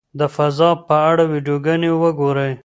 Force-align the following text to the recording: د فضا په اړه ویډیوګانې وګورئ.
د 0.19 0.21
فضا 0.35 0.69
په 0.87 0.95
اړه 1.09 1.23
ویډیوګانې 1.31 1.89
وګورئ. 2.01 2.51